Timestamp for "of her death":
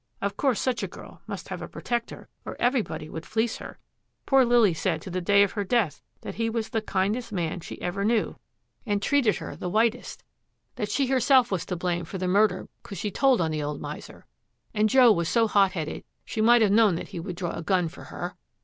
5.43-6.01